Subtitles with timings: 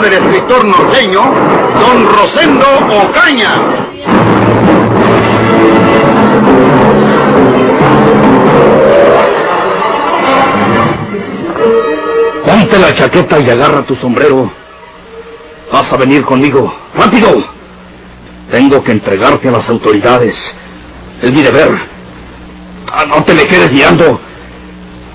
[0.00, 2.66] Del escritor norteño, Don Rosendo
[3.02, 3.54] Ocaña.
[12.46, 14.50] Ponte la chaqueta y agarra tu sombrero.
[15.72, 16.72] Vas a venir conmigo.
[16.94, 17.44] ¡Rápido!
[18.50, 20.36] Tengo que entregarte a las autoridades.
[21.20, 21.70] Es mi deber.
[22.92, 24.20] Ah, no te me quedes guiando.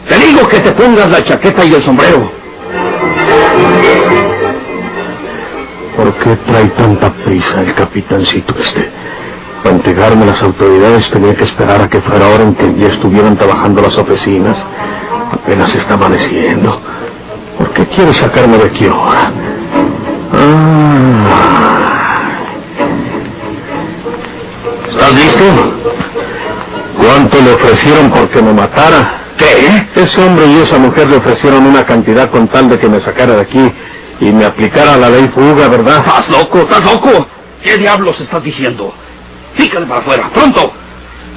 [0.08, 2.32] Te digo que te pongas la chaqueta y el sombrero.
[5.96, 8.90] ¿Por qué trae tanta prisa el capitancito este?
[9.64, 13.38] Para entregarme las autoridades tenía que esperar a que fuera hora en que ya estuvieran
[13.38, 14.66] trabajando las oficinas.
[15.32, 16.82] Apenas está amaneciendo.
[17.58, 19.32] ¿Por qué quiere sacarme de aquí ahora?
[20.34, 21.56] Ah.
[24.90, 25.46] ¿Estás listo?
[26.98, 29.22] ¿Cuánto le ofrecieron por que me matara?
[29.38, 30.02] ¿Qué?
[30.02, 33.36] Ese hombre y esa mujer le ofrecieron una cantidad con tal de que me sacara
[33.36, 33.74] de aquí
[34.20, 35.98] y me aplicara la ley fuga, ¿verdad?
[36.06, 36.60] ¿Estás loco?
[36.62, 37.28] ¿Estás loco?
[37.64, 38.94] ¿Qué diablos estás diciendo?
[39.56, 40.72] Fíjale para afuera, pronto.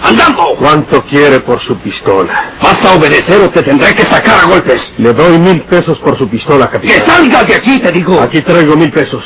[0.02, 0.54] ¡Andando!
[0.60, 2.52] ¿Cuánto quiere por su pistola?
[2.62, 4.92] ¿Vas a obedecer o te tendré que sacar a golpes?
[4.98, 7.06] Le doy mil pesos por su pistola, ¡Que capitán.
[7.06, 8.20] salgas de aquí, te digo!
[8.20, 9.24] Aquí traigo mil pesos.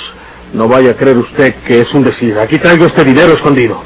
[0.55, 2.39] No vaya a creer usted que es un decir.
[2.39, 3.83] Aquí traigo este dinero escondido.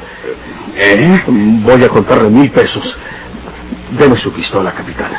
[0.77, 1.23] ¿Eh?
[1.27, 2.83] Voy a contarle mil pesos.
[3.91, 5.11] Deme su pistola, capitán.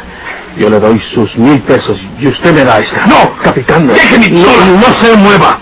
[0.57, 3.07] Yo le doy sus mil pesos y usted me da esta.
[3.07, 3.37] ¡No!
[3.43, 3.87] capitán.
[3.87, 4.67] ¡Deje mi pistola!
[4.67, 5.61] No, no se mueva.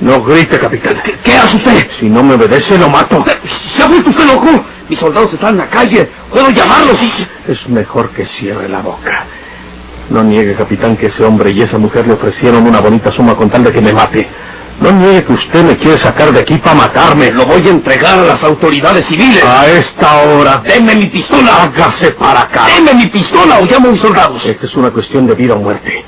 [0.00, 1.00] No grite, capitán.
[1.02, 1.88] ¿Qué, qué hace usted?
[1.98, 3.24] Si no me obedece, lo mato.
[3.74, 4.64] ¿Se ha vuelto usted loco?
[4.88, 6.10] Mis soldados están en la calle.
[6.30, 7.50] Puedo llamarlos y...
[7.50, 9.24] Es mejor que cierre la boca.
[10.10, 13.50] No niegue, capitán, que ese hombre y esa mujer le ofrecieron una bonita suma con
[13.50, 14.28] tal de que me mate.
[14.80, 17.30] No niegue que usted me quiere sacar de aquí para matarme.
[17.30, 19.42] Lo voy a entregar a las autoridades civiles.
[19.42, 20.62] A esta hora.
[20.64, 21.62] ¡Deme mi pistola!
[21.62, 22.66] Hágase para acá.
[22.66, 24.44] ¡Deme mi pistola o llamo a mis soldados!
[24.44, 26.04] Esta es una cuestión de vida o muerte.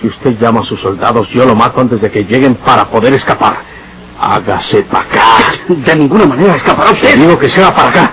[0.00, 3.14] Si usted llama a sus soldados, yo lo mato antes de que lleguen para poder
[3.14, 3.56] escapar.
[4.20, 5.54] Hágase para acá.
[5.68, 7.18] De ninguna manera escapará usted.
[7.18, 8.12] digo que se haga para acá.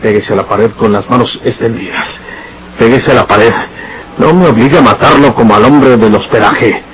[0.00, 2.20] Péguese a la pared con las manos extendidas.
[2.78, 3.52] Péguese a la pared.
[4.18, 6.93] No me obligue a matarlo como al hombre del hospedaje.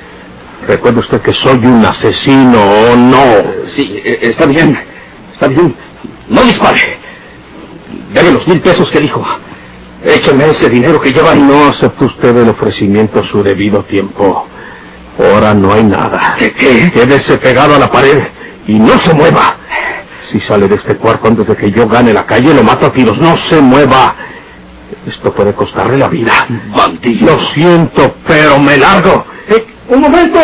[0.66, 3.24] Recuerde usted que soy un asesino o no.
[3.68, 4.78] Sí, eh, está bien.
[5.32, 5.74] Está bien.
[6.28, 6.98] No dispare.
[8.12, 9.24] Deme los mil pesos que dijo.
[10.04, 14.46] Écheme ese dinero que lleva No acepte usted el ofrecimiento a su debido tiempo.
[15.18, 16.36] Ahora no hay nada.
[16.38, 16.90] ¿Qué, qué?
[16.92, 18.22] Quédese pegado a la pared
[18.66, 19.56] y no se mueva.
[20.30, 22.92] Si sale de este cuarto antes de que yo gane la calle, lo mato a
[22.92, 23.18] tiros.
[23.18, 24.14] No se mueva.
[25.06, 26.46] Esto puede costarle la vida.
[26.74, 27.26] Bandido.
[27.34, 29.24] Lo siento, pero me largo.
[29.90, 30.38] ¡Un momento!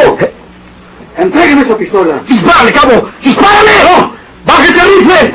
[1.17, 2.21] ¡Entrégueme esa pistola!
[2.29, 3.09] ¡Dispárale, cabo!
[3.23, 3.71] ¡Dispárale!
[3.85, 4.13] ¡No!
[4.45, 5.35] ¡Bájese el rifle!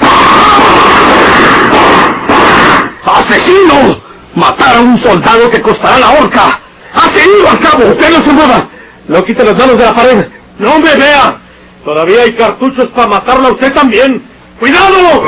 [3.06, 4.02] ¡Asesino!
[4.36, 6.60] Matar a un soldado que costará la horca.
[6.94, 7.86] ¡Asesino al cabo!
[7.88, 8.70] ¡Usted no se mueva!
[9.08, 10.26] No quite las manos de la pared.
[10.60, 11.38] No me vea.
[11.86, 14.24] Todavía hay cartuchos para matarla a usted también.
[14.60, 15.24] ¡Cuidado!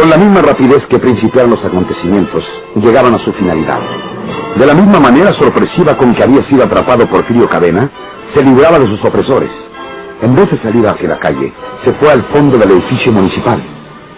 [0.00, 2.42] Con la misma rapidez que principiaron los acontecimientos,
[2.74, 3.80] llegaban a su finalidad.
[4.56, 7.90] De la misma manera sorpresiva con que había sido atrapado Porfirio Cadena,
[8.32, 9.50] se libraba de sus opresores.
[10.22, 11.52] En vez de salir hacia la calle,
[11.84, 13.62] se fue al fondo del edificio municipal.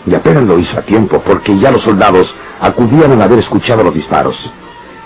[0.07, 3.93] Y apenas lo hizo a tiempo, porque ya los soldados acudían al haber escuchado los
[3.93, 4.37] disparos.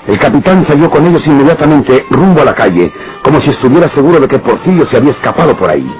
[0.06, 4.28] El capitán salió con ellos inmediatamente rumbo a la calle, como si estuviera seguro de
[4.28, 5.90] que Porfirio se había escapado por ahí.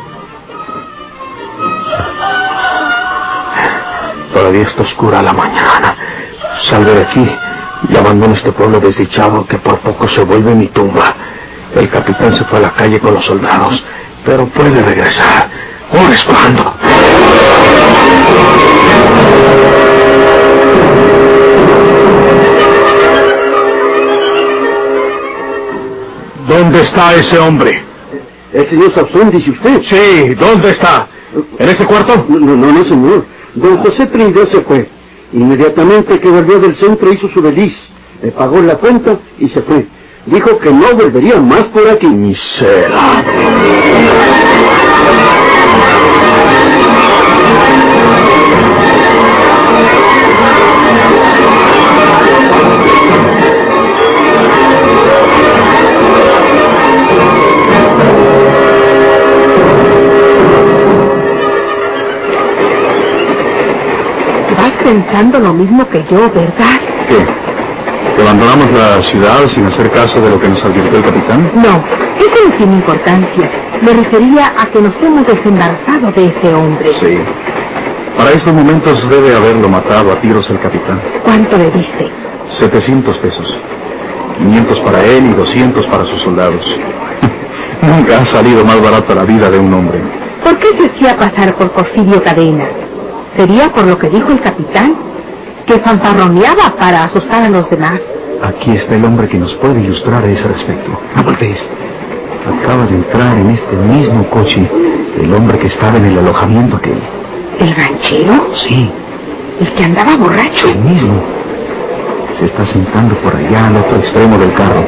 [4.36, 5.96] Todavía está oscura la mañana.
[6.68, 7.26] Salgo de aquí
[7.88, 11.14] y abandono este pueblo desdichado que por poco se vuelve mi tumba.
[11.74, 13.82] El capitán se fue a la calle con los soldados,
[14.26, 15.48] pero puede regresar.
[15.90, 16.74] ¿Ahora es cuando?
[26.46, 27.82] ¿Dónde está ese hombre?
[28.52, 29.82] El señor Sauzón, dice usted.
[29.84, 31.08] Sí, ¿dónde está?
[31.58, 32.26] ¿En ese cuarto?
[32.28, 33.24] No, no, no, no, señor.
[33.56, 34.88] Don José Trindé se fue.
[35.32, 37.76] Inmediatamente que volvió del centro hizo su deliz.
[38.22, 39.86] Le pagó la cuenta y se fue.
[40.26, 42.06] Dijo que no volvería más por aquí.
[42.06, 43.24] Miserable.
[64.86, 66.78] Pensando lo mismo que yo, ¿verdad?
[67.08, 67.18] ¿Qué?
[68.14, 71.50] ¿Que abandonamos la ciudad sin hacer caso de lo que nos advirtió el capitán?
[71.56, 71.84] No,
[72.24, 73.50] eso no tiene importancia.
[73.82, 76.92] Me refería a que nos hemos desembarazado de ese hombre.
[77.00, 77.18] Sí.
[78.16, 81.00] Para estos momentos debe haberlo matado a tiros el capitán.
[81.24, 82.08] ¿Cuánto le diste?
[82.50, 83.58] 700 pesos.
[84.38, 86.64] 500 para él y 200 para sus soldados.
[87.82, 90.00] Nunca ha salido más barata la vida de un hombre.
[90.44, 92.85] ¿Por qué se hacía pasar por Porfirio Cadena?
[93.36, 94.94] ¿Sería por lo que dijo el capitán?
[95.66, 98.00] Que fanfarroneaba para asustar a los demás.
[98.42, 100.90] Aquí está el hombre que nos puede ilustrar a ese respecto.
[101.16, 101.58] No voltees.
[102.62, 104.70] Acaba de entrar en este mismo coche
[105.20, 106.98] el hombre que estaba en el alojamiento aquel.
[107.58, 108.48] ¿El ranchero?
[108.54, 108.90] Sí,
[109.60, 110.68] ¿El que andaba borracho?
[110.68, 111.14] el mismo.
[112.38, 114.84] Se está sentando por allá al otro extremo del carro.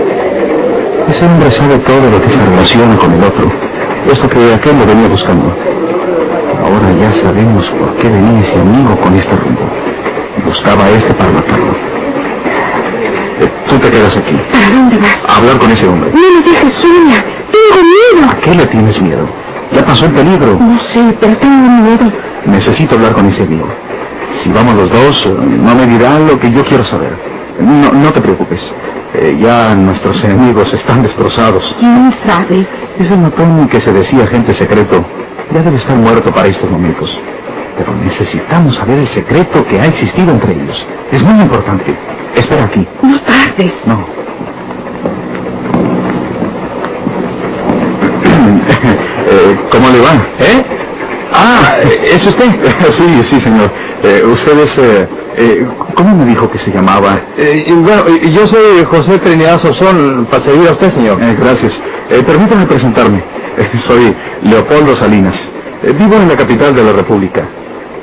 [1.09, 3.50] Ese hombre sabe todo lo que se relaciona con el otro.
[4.12, 5.50] Esto que aquel lo venía buscando.
[6.64, 9.62] Ahora ya sabemos por qué venía ese amigo con este rumbo.
[10.44, 11.72] Buscaba a este para matarlo.
[13.40, 14.37] Eh, Tú te quedas aquí.
[14.52, 15.19] ¿Para dónde vas?
[15.28, 16.10] A hablar con ese hombre.
[16.12, 17.25] No me dejes sola.
[17.52, 18.31] Tengo miedo.
[18.31, 19.26] ¿A qué le tienes miedo?
[19.72, 20.58] Ya pasó el peligro.
[20.58, 22.12] No sé, pero tengo miedo.
[22.46, 23.69] Necesito hablar con ese amigo.
[24.43, 27.12] Si vamos los dos, eh, no me dirá lo que yo quiero saber.
[27.61, 28.61] No, no te preocupes.
[29.14, 31.75] Eh, ya nuestros enemigos están destrozados.
[31.81, 32.66] ¿Quién sabe?
[32.99, 35.05] Ese matón que se decía agente secreto
[35.52, 37.19] ya debe estar muerto para estos momentos.
[37.78, 40.87] Pero necesitamos saber el secreto que ha existido entre ellos.
[41.10, 41.96] Es muy importante.
[42.34, 42.87] Espera aquí.
[43.02, 43.72] No tardes.
[43.87, 44.06] No.
[49.31, 50.14] Eh, ¿Cómo le va?
[50.38, 50.64] ¿Eh?
[51.32, 52.46] Ah, ¿es usted?
[52.90, 53.70] sí, sí, señor.
[54.02, 54.78] Eh, usted es...
[54.78, 57.20] eh, eh, ¿Cómo me dijo que se llamaba?
[57.82, 61.19] bueno, yo soy José Trinidad Sosón, para servir a usted, señor.
[61.38, 61.78] gracias.
[62.10, 63.22] Eh, permítame presentarme.
[63.58, 64.14] Eh, soy
[64.44, 65.34] Leopoldo Salinas.
[65.82, 67.40] Eh, vivo en la capital de la República.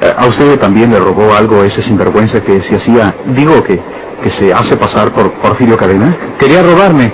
[0.01, 3.79] Eh, ¿A usted también le robó algo ese sinvergüenza que se hacía, digo que,
[4.21, 6.13] que se hace pasar por Porfirio Cadena?
[6.37, 7.05] Quería robarme.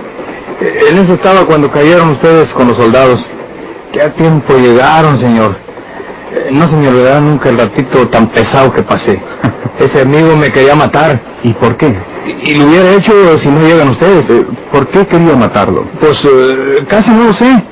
[0.59, 3.23] Eh, En eso estaba cuando cayeron ustedes con los soldados.
[3.93, 5.55] ¿Qué a tiempo llegaron, señor?
[6.33, 9.19] Eh, No se me olvidará nunca el ratito tan pesado que pasé.
[9.80, 11.19] Ese amigo me quería matar.
[11.44, 11.94] ¿Y por qué?
[12.25, 14.25] Y, y lo hubiera hecho si no llegan ustedes.
[14.72, 15.86] ¿Por qué quería matarlo?
[16.00, 17.63] Pues eh, casi no lo sé.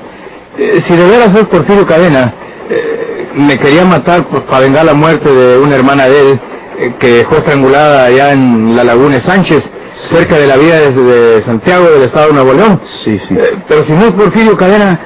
[0.58, 2.34] Eh, si de veras es Porfirio Cadena,
[2.68, 6.40] eh, me quería matar pues, para vengar la muerte de una hermana de él
[6.78, 9.64] eh, que fue estrangulada allá en la Laguna Sánchez,
[10.10, 12.80] cerca de la vía desde de Santiago del Estado de Nuevo León.
[13.04, 13.36] Sí, sí.
[13.68, 14.98] pero si no es Porfirio Cadena,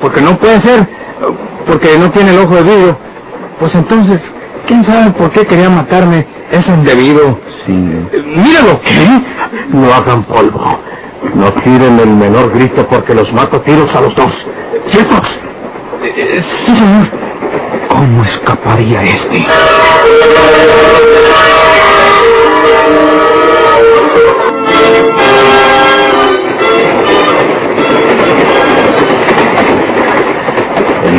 [0.00, 0.86] porque no puede ser,
[1.66, 2.98] porque no tiene el ojo de vidrio,
[3.58, 4.20] pues entonces,
[4.66, 6.26] ¿quién sabe por qué quería matarme?
[6.50, 7.38] Es indebido.
[7.66, 7.72] Sí.
[7.72, 8.80] míralo.
[8.80, 9.08] ¿Qué?
[9.70, 10.78] No hagan polvo.
[11.34, 14.32] No tiren el menor grito porque los mato tiros a los dos.
[14.88, 15.38] ¿Ciertos?
[16.66, 17.08] sí, señor.
[17.88, 19.46] ¿Cómo escaparía este?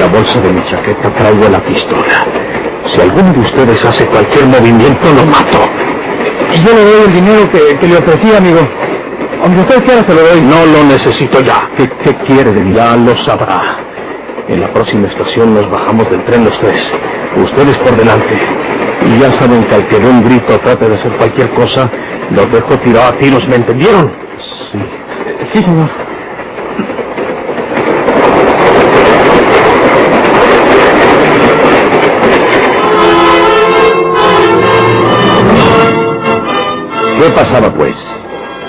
[0.04, 2.26] La bolsa de mi chaqueta traigo la pistola.
[2.88, 5.60] Si alguno de ustedes hace cualquier movimiento, lo mato.
[6.54, 8.60] Y yo le doy el dinero que, que le ofrecí, amigo.
[9.44, 10.42] Aunque usted quiera, se lo doy.
[10.42, 11.70] No lo necesito ya.
[11.78, 12.76] ¿Qué, qué quiere de mí?
[12.76, 13.78] Ya lo sabrá.
[14.50, 16.94] En la próxima estación nos bajamos del tren los tres.
[17.38, 18.38] Ustedes por delante.
[19.08, 21.90] Y ya saben que al que dé un grito trate de hacer cualquier cosa,
[22.30, 24.12] los dejo tirado a tiros, ¿me entendieron?
[24.72, 24.80] Sí.
[25.54, 25.90] Sí, señor.
[37.24, 37.96] ¿Qué pasaba, pues?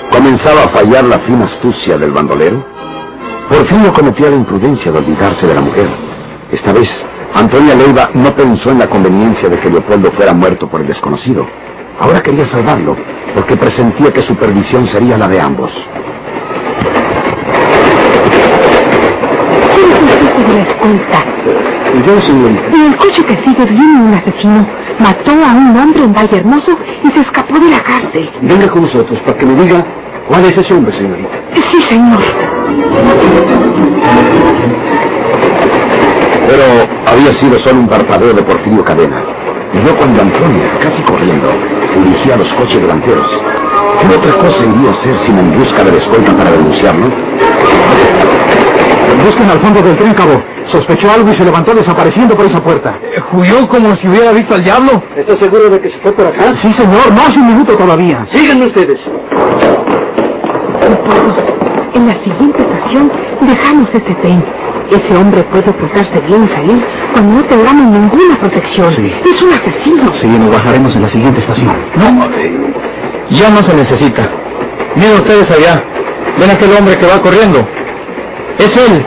[0.09, 2.63] ¿Comenzaba a fallar la fina astucia del bandolero?
[3.49, 5.89] Por fin no cometía la imprudencia de olvidarse de la mujer.
[6.53, 6.89] Esta vez,
[7.33, 11.45] Antonia Leiva no pensó en la conveniencia de que Leopoldo fuera muerto por el desconocido.
[11.99, 12.95] Ahora quería salvarlo,
[13.33, 15.71] porque presentía que su perdición sería la de ambos.
[19.75, 21.25] ¿Quién es el de la escolta?
[22.07, 22.67] Yo, señorita.
[22.67, 24.65] En el coche que sigue viene un asesino.
[24.99, 28.29] Mató a un hombre en Valle Hermoso y se escapó de la cárcel.
[28.41, 29.85] Venga con nosotros para que me diga
[30.27, 31.37] cuál es ese hombre, señorita.
[31.53, 32.21] Sí, señor.
[36.47, 36.63] Pero
[37.07, 39.21] había sido solo un parpadeo de Porfirio Cadena.
[39.73, 41.49] Y yo cuando Antonia, casi corriendo,
[41.91, 43.27] se dirigía a los coches delanteros.
[43.99, 47.07] ¿Qué otra cosa iría a hacer sino en busca de la escolta para denunciarlo?
[49.23, 50.41] Busquen al fondo del tren, cabo.
[50.65, 52.95] Sospechó algo y se levantó desapareciendo por esa puerta.
[53.31, 55.03] ¿Huyó como si hubiera visto al diablo?
[55.15, 56.55] ¿Estás seguro de que se fue por acá?
[56.55, 57.13] Sí, señor.
[57.13, 58.25] No hace un minuto todavía.
[58.29, 58.99] Síganme ustedes.
[61.93, 64.43] En la siguiente estación dejamos este tren.
[64.91, 68.91] Ese hombre puede ocultarse bien y salir cuando no tengamos ninguna protección.
[68.91, 69.11] Sí.
[69.25, 70.13] Es un asesino.
[70.13, 71.73] Sí, nos bajaremos en la siguiente estación.
[71.95, 72.29] No,
[73.29, 74.29] ya no se necesita.
[74.95, 75.83] Miren ustedes allá.
[76.39, 77.65] Ven aquel hombre que va corriendo.
[78.59, 79.05] Es él.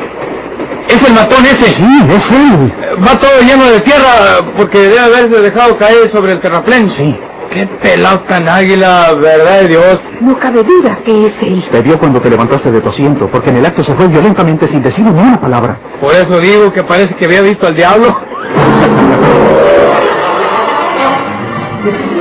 [0.88, 1.66] Es el matón ese.
[1.74, 2.72] Sí, es él.
[3.06, 6.88] Va todo lleno de tierra porque debe haberse dejado caer sobre el terraplén.
[6.90, 7.16] Sí.
[7.52, 10.00] Qué pelado tan águila, verdad de Dios.
[10.20, 11.64] No cabe duda que es él.
[11.70, 14.66] Te vio cuando te levantaste de tu asiento, porque en el acto se fue violentamente
[14.66, 15.78] sin decir ni una palabra.
[16.00, 18.18] Por eso digo que parece que había visto al diablo.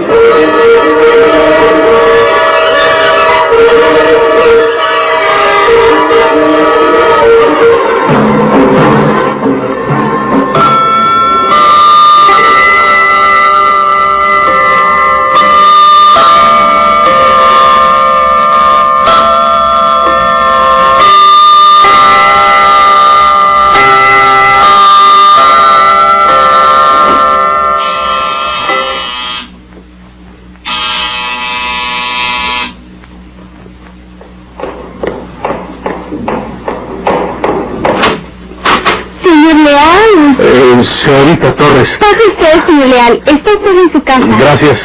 [42.27, 43.23] usted, señor Leal.
[43.25, 44.27] Está usted en su casa.
[44.39, 44.79] Gracias.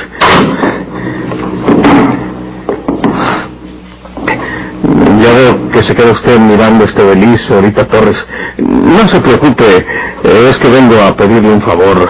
[5.23, 8.17] Ya veo que se queda usted mirando este beliz, señorita Torres.
[8.59, 9.65] No se preocupe,
[10.25, 12.09] eh, es que vengo a pedirle un favor.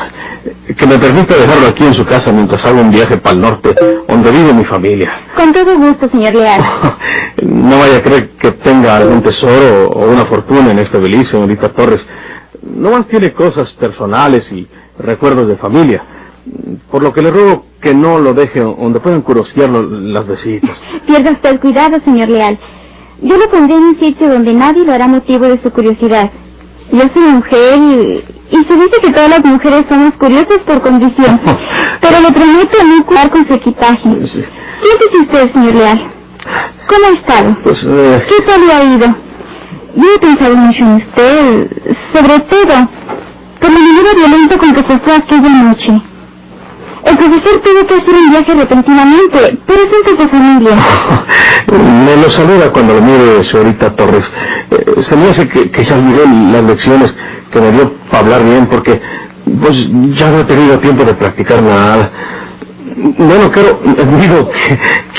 [0.77, 3.75] Que me permita dejarlo aquí en su casa mientras hago un viaje para el norte,
[4.09, 5.13] donde vive mi familia.
[5.37, 6.63] Con todo gusto, señor Leal.
[7.43, 11.71] No vaya a creer que tenga algún tesoro o una fortuna en este beliz, señorita
[11.71, 12.01] Torres.
[12.63, 14.69] No más tiene cosas personales y
[14.99, 16.03] recuerdos de familia.
[16.91, 20.77] Por lo que le ruego que no lo deje donde puedan curiosearlo las vecinas.
[21.07, 22.59] Pierda usted cuidado, señor Leal.
[23.21, 26.31] Yo lo pondré en un sitio donde nadie lo hará motivo de su curiosidad.
[26.91, 31.41] Yo soy mujer y, y se dice que todas las mujeres somos curiosas por condición.
[32.01, 34.03] Pero le prometo no cuidar con su equipaje.
[34.03, 34.45] Sí.
[34.83, 36.11] Siéntese usted, señor Leal.
[36.89, 37.57] ¿Cómo ha estado?
[37.63, 39.07] Pues, eh, ¿Qué tal le ha ido?
[39.95, 41.71] Yo he pensado mucho en usted,
[42.13, 42.89] sobre todo
[43.63, 46.03] por la manera violenta con que se fue aquella noche.
[47.05, 50.77] El profesor tuvo que hacer un viaje repentinamente, por asuntos de familia.
[52.05, 54.25] me lo saluda cuando lo mire, señorita Torres.
[54.71, 57.15] Eh, se me hace que, que ya olvidé las lecciones
[57.51, 59.01] que me dio para hablar bien, porque
[59.61, 62.11] pues ya no he tenido tiempo de practicar nada.
[63.19, 63.81] Bueno, quiero,
[64.21, 64.51] digo,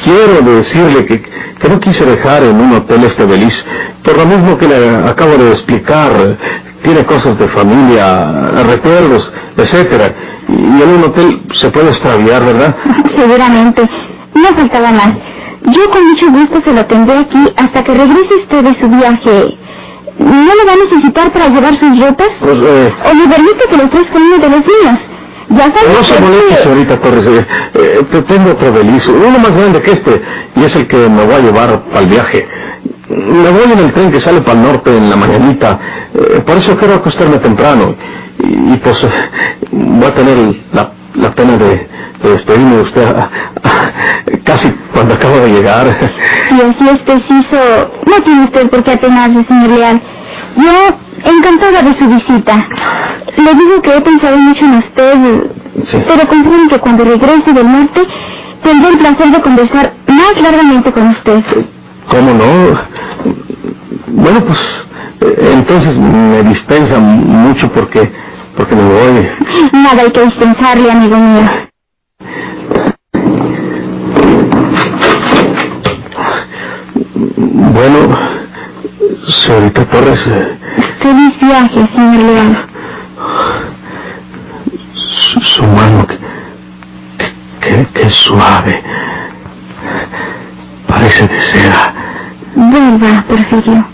[0.04, 3.66] quiero decirle que, que no quise dejar en un hotel este beliz,
[4.04, 6.38] por lo mismo que le acabo de explicar.
[6.82, 8.32] Tiene cosas de familia,
[8.68, 10.14] recuerdos, etcétera.
[10.50, 12.76] Y en un hotel se puede extraviar, ¿verdad?
[13.16, 13.90] Seguramente.
[14.36, 15.14] No faltaba más.
[15.66, 19.58] Yo con mucho gusto se lo tendré aquí hasta que regrese usted de su viaje.
[20.20, 22.28] ¿No lo va a necesitar para llevar sus ropas?
[22.40, 25.00] Pues, eh, ¿O me permite que lo ofrezca uno de los míos?
[25.56, 27.26] Ya No se moleste, señorita Torres.
[27.26, 27.46] Eh,
[27.76, 30.22] eh, te tengo otro beliz, uno más grande que este,
[30.56, 32.48] y es el que me voy a llevar para el viaje.
[33.10, 35.80] Me voy en el tren que sale para el norte en la mañanita,
[36.14, 37.96] eh, por eso quiero acostarme temprano.
[38.40, 39.10] Y, y, pues eh,
[39.72, 40.38] voy a tener
[40.74, 41.88] la, la pena de,
[42.24, 43.30] de despedirme de usted ah,
[43.64, 43.92] ah,
[44.44, 45.86] casi cuando acabo de llegar.
[46.50, 50.02] Si así es preciso, no tiene usted por qué apenarse, señor Leal.
[50.56, 52.68] Yo, encantada de su visita.
[53.38, 55.14] Le digo que he pensado mucho en usted,
[55.86, 55.98] Sí.
[56.08, 58.02] pero confío que cuando regrese del norte
[58.64, 61.44] tendré el placer de conversar más largamente con usted.
[62.10, 62.80] ¿Cómo no?
[64.08, 64.60] Bueno, pues
[65.22, 68.12] eh, entonces me dispensa mucho porque
[68.56, 69.30] porque me voy.
[69.74, 71.50] Nada hay que dispensarle, amigo mío.
[77.36, 78.18] Bueno,
[79.28, 80.20] señorita Torres,
[81.54, 82.58] viaje, señor Leal.
[84.94, 86.18] su, su mano, que,
[87.62, 88.84] que, que suave,
[90.88, 91.94] parece de seda.
[92.56, 93.86] Vuelva, Porfirio.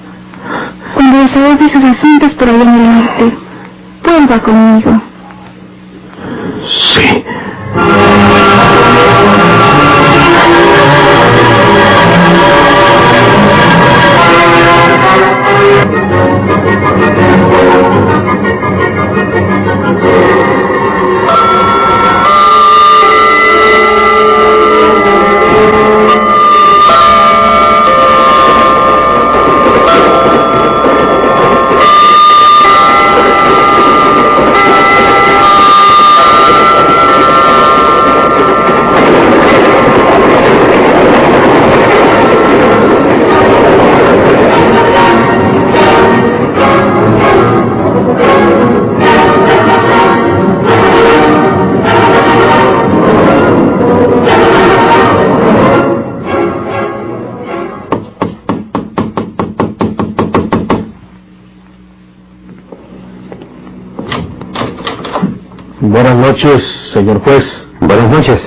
[0.93, 3.37] Cuando desahogue sus asuntos por allá en el norte,
[4.03, 5.01] vuelva conmigo.
[66.43, 67.45] Noches, señor juez.
[67.81, 68.41] Buenas noches.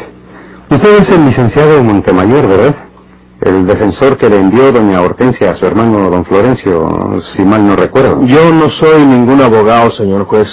[0.70, 2.74] Usted es el licenciado Montemayor, ¿verdad?
[3.42, 7.76] El defensor que le envió doña Hortensia a su hermano don Florencio, si mal no
[7.76, 8.24] recuerdo.
[8.24, 10.48] Yo no soy ningún abogado, señor juez.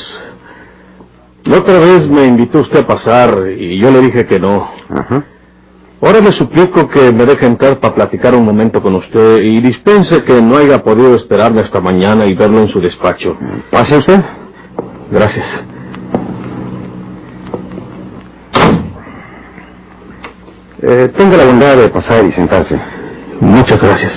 [1.45, 4.69] La otra vez me invitó usted a pasar y yo le dije que no.
[4.89, 5.23] Ajá.
[6.01, 10.23] Ahora le suplico que me deje entrar para platicar un momento con usted y dispense
[10.23, 13.37] que no haya podido esperarme hasta mañana y verlo en su despacho.
[13.71, 14.21] ¿Pase usted?
[15.11, 15.78] Gracias.
[20.81, 22.79] Eh, tenga la bondad de pasar y sentarse.
[23.41, 24.13] Muchas gracias.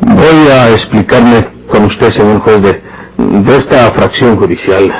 [0.00, 2.82] Voy a explicarme con usted, señor juez, de,
[3.18, 4.90] de esta fracción judicial.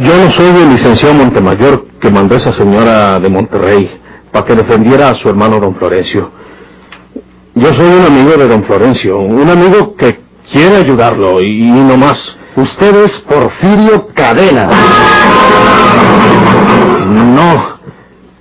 [0.00, 3.90] Yo no soy el licenciado Montemayor que mandó esa señora de Monterrey
[4.32, 6.30] para que defendiera a su hermano don Florencio.
[7.54, 10.18] Yo soy un amigo de don Florencio, un amigo que
[10.50, 12.35] quiere ayudarlo y no más.
[12.56, 14.68] Usted es Porfirio Cadena.
[17.06, 17.78] No,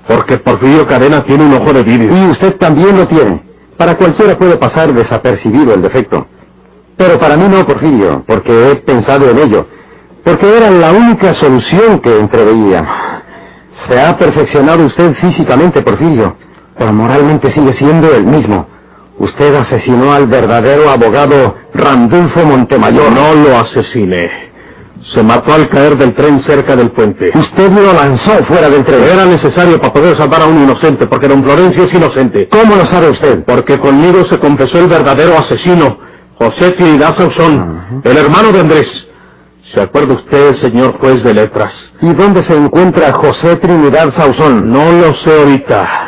[0.08, 2.16] porque Porfirio Cadena tiene un ojo de vidrio.
[2.18, 3.44] Y usted también lo tiene.
[3.78, 6.28] Para cualquiera puede pasar desapercibido el defecto.
[6.96, 9.68] Pero para mí no, Porfirio, porque he pensado en ello.
[10.24, 12.86] Porque era la única solución que entreveía.
[13.88, 16.38] Se ha perfeccionado usted físicamente, Porfirio,
[16.78, 18.66] pero moralmente sigue siendo el mismo.
[19.18, 23.12] Usted asesinó al verdadero abogado Randulfo Montemayor.
[23.12, 24.54] No lo asesiné.
[25.14, 27.32] Se mató al caer del tren cerca del puente.
[27.34, 29.04] Usted lo lanzó fuera del tren.
[29.04, 32.48] Era necesario para poder salvar a un inocente, porque don Florencio es inocente.
[32.50, 33.44] ¿Cómo lo sabe usted?
[33.46, 36.00] Porque conmigo se confesó el verdadero asesino,
[36.38, 39.08] José Trinidad Sauzón, el hermano de Andrés.
[39.74, 41.74] ¿Se acuerda usted, señor juez de letras?
[42.02, 44.72] ¿Y dónde se encuentra José Trinidad Sauzón?
[44.72, 46.05] No lo sé ahorita.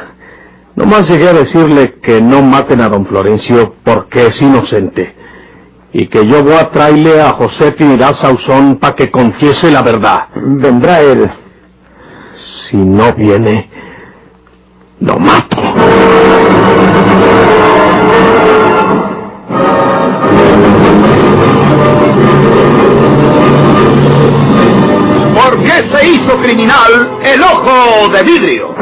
[0.78, 5.16] Nomás llegué a decirle que no maten a don Florencio porque es inocente.
[5.92, 10.28] Y que yo voy a traerle a José Trinidad Sauzón para que confiese la verdad.
[10.36, 11.32] Vendrá él.
[12.70, 13.72] Si no viene,
[15.00, 15.58] lo mato.
[25.34, 28.76] ¿Por qué se hizo criminal el ojo de vidrio?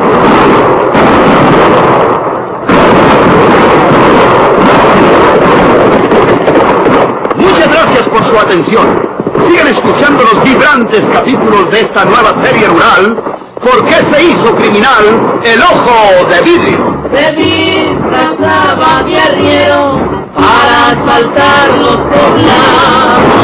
[8.46, 9.02] atención.
[9.48, 13.22] Sigan escuchando los vibrantes capítulos de esta nueva serie rural.
[13.62, 17.04] ¿Por qué se hizo criminal el ojo de vidrio?
[17.12, 23.36] Se disfrazaba de para asaltar los poblados.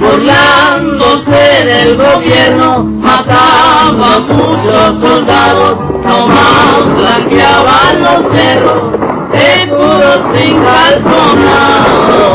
[0.00, 8.97] Burlándose del gobierno, mataba a muchos soldados, nomás blanqueaban los cerros
[9.38, 12.28] seguro sin calzonado.